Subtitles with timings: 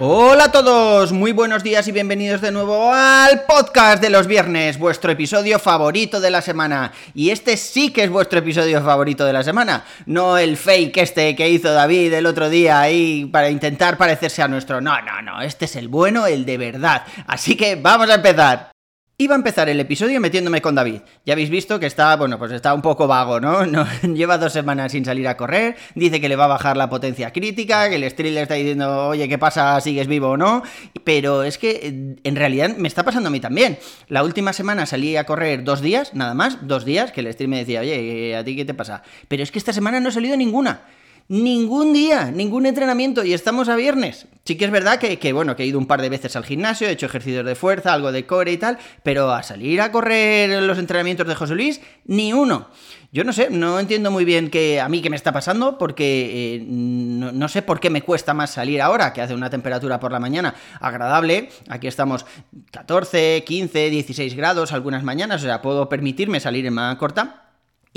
[0.00, 4.76] Hola a todos, muy buenos días y bienvenidos de nuevo al podcast de los viernes,
[4.76, 6.90] vuestro episodio favorito de la semana.
[7.14, 11.36] Y este sí que es vuestro episodio favorito de la semana, no el fake este
[11.36, 14.80] que hizo David el otro día ahí para intentar parecerse a nuestro.
[14.80, 17.04] No, no, no, este es el bueno, el de verdad.
[17.28, 18.73] Así que vamos a empezar.
[19.16, 21.02] Iba a empezar el episodio metiéndome con David.
[21.24, 23.64] Ya habéis visto que está, bueno, pues está un poco vago, ¿no?
[24.12, 27.32] lleva dos semanas sin salir a correr, dice que le va a bajar la potencia
[27.32, 29.80] crítica, que el Street le está diciendo, oye, ¿qué pasa?
[29.80, 30.64] ¿Sigues vivo o no?
[31.04, 33.78] Pero es que en realidad me está pasando a mí también.
[34.08, 37.48] La última semana salí a correr dos días, nada más, dos días, que el Street
[37.48, 39.04] me decía, oye, ¿a ti qué te pasa?
[39.28, 40.82] Pero es que esta semana no he salido ninguna
[41.28, 44.26] ningún día, ningún entrenamiento y estamos a viernes.
[44.44, 46.86] Sí que es verdad que, bueno, que he ido un par de veces al gimnasio,
[46.86, 50.62] he hecho ejercicios de fuerza, algo de core y tal, pero a salir a correr
[50.62, 52.68] los entrenamientos de José Luis, ni uno.
[53.10, 56.56] Yo no sé, no entiendo muy bien que a mí qué me está pasando, porque
[56.56, 60.00] eh, no, no, sé por qué me cuesta más salir ahora, que hace una temperatura
[60.00, 61.48] por la mañana agradable.
[61.68, 62.26] Aquí estamos
[62.72, 67.43] 14, 15, 16 grados algunas mañanas, o sea, puedo permitirme salir en manga corta.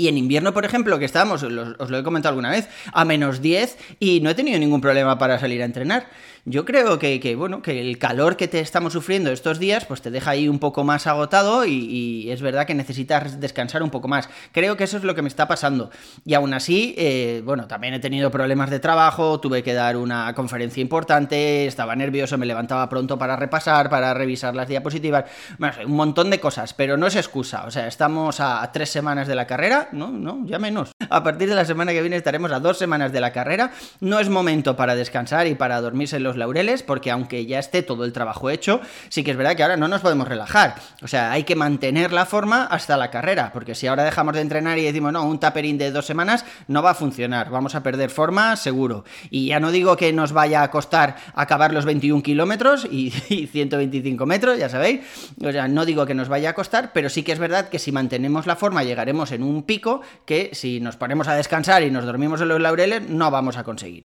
[0.00, 3.42] Y en invierno, por ejemplo, que estábamos, os lo he comentado alguna vez, a menos
[3.42, 6.06] 10 y no he tenido ningún problema para salir a entrenar.
[6.44, 10.10] Yo creo que, bueno, que el calor que te estamos sufriendo estos días, pues te
[10.10, 14.30] deja ahí un poco más agotado y, es verdad que necesitas descansar un poco más.
[14.52, 15.90] Creo que eso es lo que me está pasando.
[16.24, 20.32] Y aún así, eh, bueno, también he tenido problemas de trabajo, tuve que dar una
[20.34, 25.24] conferencia importante, estaba nervioso, me levantaba pronto para repasar, para revisar las diapositivas,
[25.58, 27.64] bueno, un montón de cosas, pero no es excusa.
[27.66, 30.92] O sea, estamos a tres semanas de la carrera, no, no, ya menos.
[31.10, 33.72] A partir de la semana que viene estaremos a dos semanas de la carrera.
[34.00, 37.82] No es momento para descansar y para dormirse en los laureles, porque aunque ya esté
[37.82, 40.74] todo el trabajo hecho, sí que es verdad que ahora no nos podemos relajar.
[41.02, 44.40] O sea, hay que mantener la forma hasta la carrera, porque si ahora dejamos de
[44.40, 47.82] entrenar y decimos, no, un tapering de dos semanas, no va a funcionar, vamos a
[47.82, 49.04] perder forma seguro.
[49.30, 53.10] Y ya no digo que nos vaya a costar acabar los 21 kilómetros y,
[53.52, 55.00] 125 metros, ya sabéis.
[55.42, 57.78] O sea, no digo que nos vaya a costar, pero sí que es verdad que
[57.78, 59.77] si mantenemos la forma llegaremos en un pico
[60.26, 63.64] que si nos ponemos a descansar y nos dormimos en los laureles no vamos a
[63.64, 64.04] conseguir.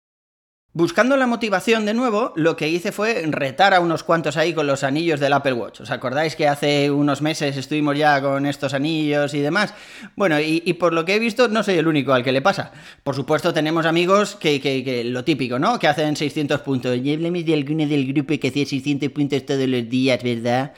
[0.75, 4.67] Buscando la motivación de nuevo, lo que hice fue retar a unos cuantos ahí con
[4.67, 5.83] los anillos del Apple Watch.
[5.83, 9.75] ¿Os acordáis que hace unos meses estuvimos ya con estos anillos y demás?
[10.17, 12.73] Bueno, y, por lo que he visto, no soy el único al que le pasa.
[13.05, 15.79] Por supuesto, tenemos amigos que, que, lo típico, ¿no?
[15.79, 16.97] Que hacen 600 puntos.
[16.97, 17.53] Y hablemos de
[17.87, 20.73] del grupo que hacía 600 puntos todos los días, ¿verdad?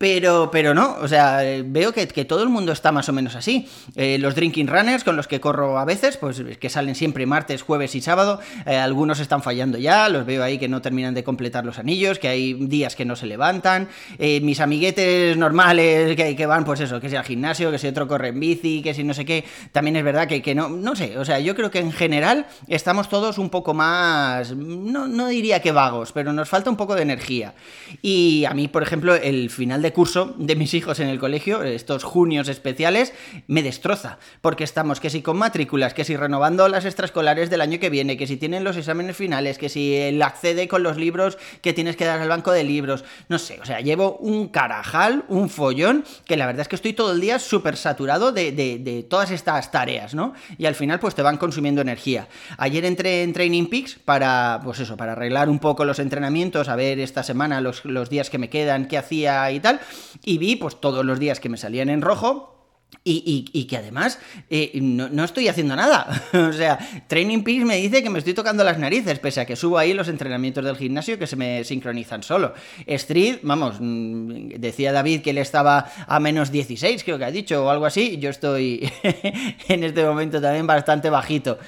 [0.00, 3.68] Pero, pero no, o sea, veo que, todo el mundo está más o menos así.
[3.96, 7.60] Eh, los drinking runners con los que corro a veces, pues que salen siempre martes,
[7.60, 11.22] jueves y sábado, eh, algunos están fallando ya, los veo ahí que no terminan de
[11.22, 13.88] completar los anillos, que hay días que no se levantan.
[14.18, 18.08] Eh, mis amiguetes normales que, van, pues eso, que sea al gimnasio, que si otro
[18.08, 20.96] corre en bici, que si no sé qué, también es verdad que, que no, no
[20.96, 25.28] sé, o sea, yo creo que en general estamos todos un poco más, no, no
[25.28, 27.52] diría que vagos, pero nos falta un poco de energía.
[28.00, 31.62] Y a mí, por ejemplo, el final de curso de mis hijos en el colegio,
[31.62, 33.12] estos junios especiales,
[33.46, 37.78] me destroza, porque estamos que si con matrículas, que si renovando las extraescolares del año
[37.78, 41.38] que viene, que si tienen los exámenes finales, que si el accede con los libros
[41.62, 45.24] que tienes que dar al banco de libros, no sé, o sea, llevo un carajal,
[45.28, 49.06] un follón, que la verdad es que estoy todo el día súper saturado de, de,
[49.08, 50.34] todas estas tareas, ¿no?
[50.58, 52.28] Y al final pues te van consumiendo energía.
[52.58, 56.76] Ayer entré en Training Peaks para, pues eso, para arreglar un poco los entrenamientos, a
[56.76, 59.79] ver esta semana los, los días que me quedan, qué hacía y tal,
[60.24, 62.60] y vi pues todos los días que me salían en rojo,
[63.04, 64.18] y, que además
[64.50, 66.06] eh, no, estoy haciendo nada.
[66.32, 69.56] o sea, Training Peaks me dice que me estoy tocando las narices, pese a que
[69.56, 72.52] subo ahí los entrenamientos del gimnasio que se me sincronizan solo.
[72.86, 77.64] Street, vamos, mm, decía David que él estaba a menos 16, creo que ha dicho,
[77.64, 78.18] o algo así.
[78.18, 78.90] Yo estoy
[79.68, 81.58] en este momento también bastante bajito.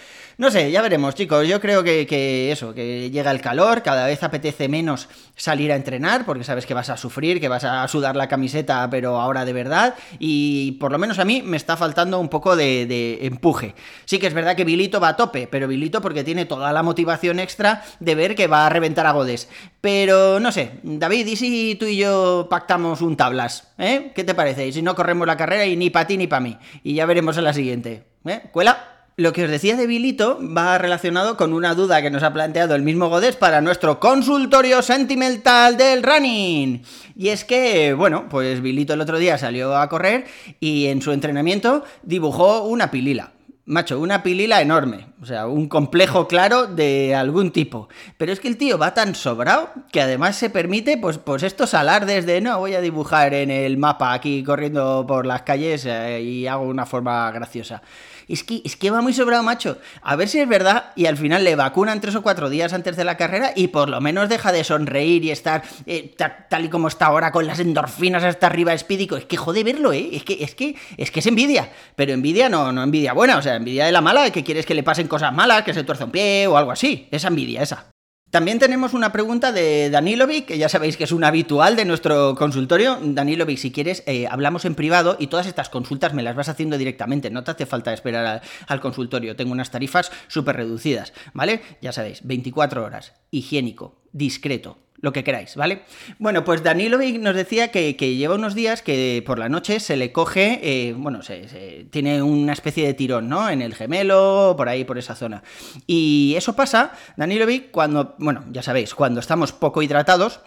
[0.43, 1.47] No sé, ya veremos, chicos.
[1.47, 6.27] Yo creo que, eso, que llega el calor, cada vez apetece menos salir a entrenar,
[6.27, 9.53] porque sabes que vas a sufrir, que vas a sudar la camiseta, pero ahora de
[9.53, 9.95] verdad.
[10.19, 13.77] Y por lo menos a mí me está faltando un poco de, empuje.
[14.05, 16.83] Sí que es verdad que Bilito va a tope, pero Bilito porque tiene toda la
[16.83, 19.49] motivación extra de ver que va a reventar a Godes.
[19.81, 23.69] Pero no sé, David, ¿y si tú y yo pactamos un tablas?
[23.79, 24.11] ¿Eh?
[24.13, 24.67] ¿Qué te parece?
[24.67, 26.59] Y si no corremos la carrera y ni para ti ni para mí.
[26.83, 28.09] Y ya veremos en la siguiente.
[28.25, 28.43] ¿Eh?
[28.51, 28.92] ¿Cuela?
[29.23, 32.75] Lo que os decía de Bilito va relacionado con una duda que nos ha planteado
[32.75, 36.83] el mismo Godés para nuestro consultorio sentimental del running.
[37.15, 40.25] Y es que, bueno, pues Bilito el otro día salió a correr
[40.59, 43.31] y en su entrenamiento dibujó una pilila.
[43.65, 47.89] Macho, una pilila enorme, o sea, un complejo claro de algún tipo.
[48.17, 51.73] Pero es que el tío va tan sobrado que además se permite, pues, pues estos
[51.73, 56.21] alardes de no, voy a dibujar en el mapa aquí corriendo por las calles eh,
[56.21, 57.83] y hago una forma graciosa.
[58.29, 59.79] Es que, es que va muy sobrado, macho.
[60.01, 62.97] A ver si es verdad y al final le vacunan tres o cuatro días antes
[62.97, 66.69] de la carrera y por lo menos deja de sonreír y estar eh, tal y
[66.69, 69.17] como está ahora con las endorfinas hasta arriba espídico.
[69.17, 70.11] Es que jode verlo, ¿eh?
[70.13, 71.71] Es que es, que, es, que es envidia.
[71.95, 74.75] Pero envidia no, no envidia buena, o sea, envidia de la mala, que quieres que
[74.75, 77.09] le pasen cosas malas, que se tuerza un pie o algo así.
[77.11, 77.93] Esa envidia, esa.
[78.33, 82.35] También tenemos una pregunta de Danilovic, que ya sabéis que es un habitual de nuestro
[82.35, 82.99] consultorio.
[83.03, 86.79] Danilovic, si quieres, eh, hablamos en privado y todas estas consultas me las vas haciendo
[86.79, 87.31] directamente.
[87.31, 89.37] No te hace falta esperar al consultorio.
[89.37, 91.61] Tengo unas tarifas súper reducidas, ¿vale?
[91.83, 95.83] Ya sabéis, 24 horas, higiénico, discreto, lo que queráis, ¿vale?
[96.19, 100.13] Bueno, pues Danilovic nos decía que, lleva unos días que por la noche se le
[100.13, 103.51] coge, eh, bueno, se, tiene una especie de tirón, ¿no?
[103.51, 105.43] En el gemelo, por ahí, por esa zona.
[105.89, 110.41] Y eso pasa, Danilovic, cuando, bueno, ya sabéis, cuando estamos poco hidratados,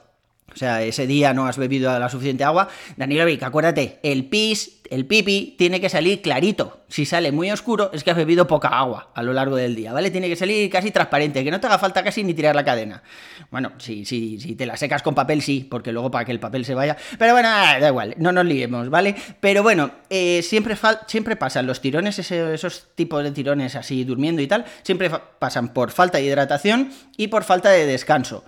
[0.53, 5.05] o sea, ese día no has bebido la suficiente agua, Danilovic, acuérdate, el pis el
[5.05, 6.81] pipi tiene que salir clarito.
[6.87, 9.91] Si sale muy oscuro es que has bebido poca agua a lo largo del día,
[9.91, 10.11] ¿vale?
[10.11, 13.01] Tiene que salir casi transparente, que no te haga falta casi ni tirar la cadena.
[13.49, 16.39] Bueno, si, si, si te la secas con papel, sí, porque luego para que el
[16.39, 16.95] papel se vaya...
[17.17, 19.15] Pero bueno, ah, da igual, no nos liemos, ¿vale?
[19.39, 20.77] Pero bueno, eh, siempre,
[21.07, 25.09] siempre pasan los tirones, esos tipos de tirones así durmiendo y tal, siempre
[25.39, 28.45] pasan por falta de hidratación y por falta de descanso.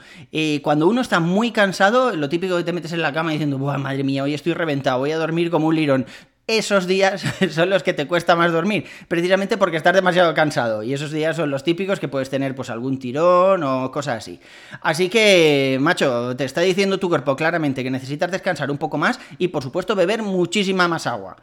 [0.61, 3.77] Cuando uno está muy cansado, lo típico que te metes en la cama diciendo, Buah,
[3.77, 6.05] madre mía, hoy estoy reventado, voy a dormir como un lirón
[6.47, 10.93] esos días son los que te cuesta más dormir, precisamente porque estás demasiado cansado y
[10.93, 14.39] esos días son los típicos que puedes tener pues algún tirón o cosas así.
[14.81, 19.19] Así que, macho, te está diciendo tu cuerpo claramente que necesitas descansar un poco más
[19.37, 21.35] y por supuesto beber muchísima más agua.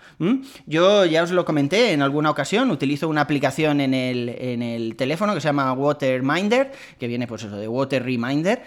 [0.65, 4.97] Yo ya os lo comenté en alguna ocasión, utilizo una aplicación en el, en el
[4.97, 8.63] teléfono que se llama Water Minder, que viene pues eso de Water Reminder,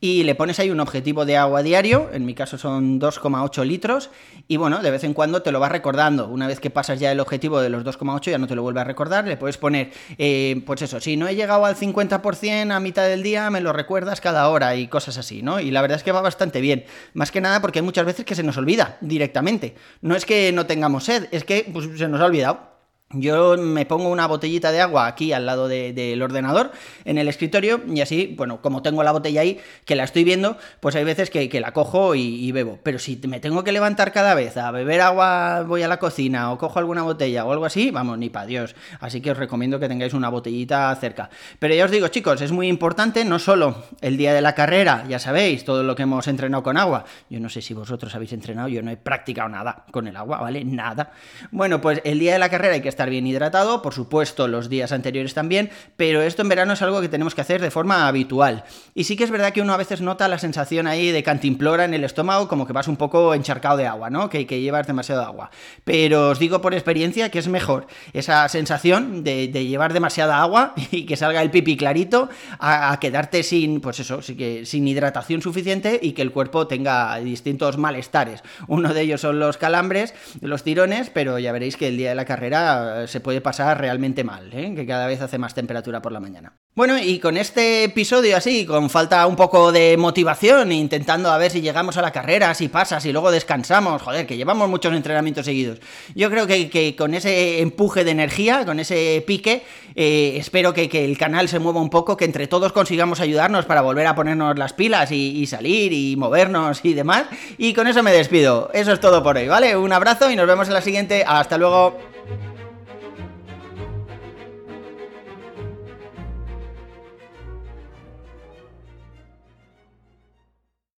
[0.00, 4.10] y le pones ahí un objetivo de agua diario, en mi caso son 2,8 litros,
[4.46, 6.28] y bueno, de vez en cuando te lo lo vas recordando.
[6.28, 8.80] Una vez que pasas ya el objetivo de los 2,8 ya no te lo vuelve
[8.80, 12.78] a recordar, le puedes poner, eh, pues eso, si no he llegado al 50% a
[12.78, 15.58] mitad del día, me lo recuerdas cada hora y cosas así, ¿no?
[15.58, 16.84] Y la verdad es que va bastante bien.
[17.14, 19.74] Más que nada porque hay muchas veces que se nos olvida directamente.
[20.02, 22.75] No es que no tengamos sed, es que pues, se nos ha olvidado.
[23.12, 26.72] Yo me pongo una botellita de agua aquí al lado del ordenador,
[27.04, 30.58] en el escritorio, y así, bueno, como tengo la botella ahí, que la estoy viendo,
[30.80, 32.80] pues hay veces que, la cojo y, bebo.
[32.82, 36.50] Pero si me tengo que levantar cada vez a beber agua, voy a la cocina
[36.50, 38.74] o cojo alguna botella o algo así, vamos, ni para Dios.
[38.98, 41.30] Así que os recomiendo que tengáis una botellita cerca.
[41.60, 45.04] Pero ya os digo, chicos, es muy importante no solo el día de la carrera,
[45.08, 47.04] ya sabéis, todo lo que hemos entrenado con agua.
[47.30, 50.38] Yo no sé si vosotros habéis entrenado, yo no he practicado nada con el agua,
[50.38, 50.64] ¿vale?
[50.64, 51.12] Nada.
[51.52, 54.70] Bueno, pues el día de la carrera hay que estar bien hidratado, por supuesto los
[54.70, 58.08] días anteriores también, pero esto en verano es algo que tenemos que hacer de forma
[58.08, 58.64] habitual.
[58.94, 61.84] Y sí que es verdad que uno a veces nota la sensación ahí de cantimplora
[61.84, 64.30] en el estómago, como que vas un poco encharcado de agua, ¿no?
[64.30, 65.50] Que, que llevas demasiado agua.
[65.84, 71.04] Pero os digo por experiencia que es mejor esa sensación de, llevar demasiada agua y
[71.04, 76.22] que salga el pipi clarito a, quedarte sin, pues eso, sin hidratación suficiente y que
[76.22, 78.42] el cuerpo tenga distintos malestares.
[78.68, 82.14] Uno de ellos son los calambres, los tirones, pero ya veréis que el día de
[82.14, 84.74] la carrera se puede pasar realmente mal, ¿eh?
[84.74, 86.54] que cada vez hace más temperatura por la mañana.
[86.74, 91.50] Bueno, y con este episodio así, con falta un poco de motivación, intentando a ver
[91.50, 95.46] si llegamos a la carrera, si pasa, si luego descansamos, joder, que llevamos muchos entrenamientos
[95.46, 95.78] seguidos.
[96.14, 99.62] Yo creo que, con ese empuje de energía, con ese pique,
[99.94, 103.80] eh, espero que, el canal se mueva un poco, que entre todos consigamos ayudarnos para
[103.80, 107.24] volver a ponernos las pilas y, y salir y movernos y demás.
[107.56, 108.70] Y con eso me despido.
[108.74, 109.76] Eso es todo por hoy, ¿vale?
[109.76, 111.24] Un abrazo y nos vemos en la siguiente.
[111.26, 112.15] Hasta luego.